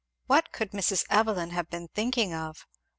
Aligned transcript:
What 0.25 0.51
could 0.51 0.71
Mrs. 0.71 1.05
Evelyn 1.11 1.51
have 1.51 1.69
been 1.69 1.87
thinking 1.89 2.33
of? 2.33 2.65